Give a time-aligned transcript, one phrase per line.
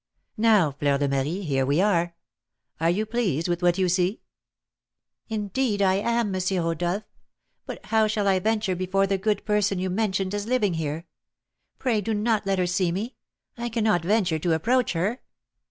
[0.39, 2.15] "Now, Fleur de Marie, here we are.
[2.79, 4.23] Are you pleased with what you see?"
[5.29, 6.41] "Indeed I am, M.
[6.57, 7.03] Rodolph.
[7.67, 11.05] But how shall I venture before the good person you mentioned as living here?
[11.77, 13.13] Pray do not let her see me,
[13.59, 15.21] I cannot venture to approach her."